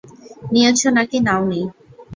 [0.51, 1.61] নিয়েছো না কি নাওনি?